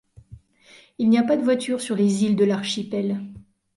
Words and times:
Il 0.97 1.09
n'y 1.11 1.19
a 1.19 1.23
pas 1.23 1.37
de 1.37 1.43
voitures 1.43 1.79
sur 1.79 1.95
les 1.95 2.23
îles 2.23 2.35
de 2.35 2.43
l'archipel. 2.43 3.21